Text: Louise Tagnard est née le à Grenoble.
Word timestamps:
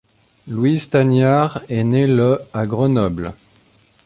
Louise 0.47 0.89
Tagnard 0.89 1.61
est 1.69 1.83
née 1.83 2.07
le 2.07 2.39
à 2.55 2.65
Grenoble. 2.65 3.33